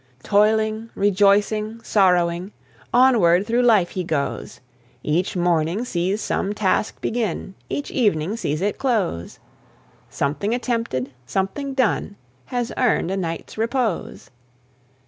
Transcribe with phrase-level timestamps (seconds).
[0.23, 2.53] Toiling, rejoicing, sorrowing,
[2.91, 4.59] Onward through life he goes;
[5.03, 9.37] Each morning sees some task begin, Each evening sees it close;
[10.09, 14.31] Something attempted, something done, Has earned a night's repose.